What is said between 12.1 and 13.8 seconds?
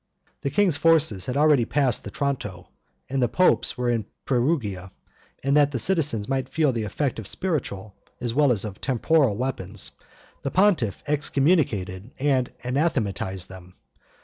and anathematized them.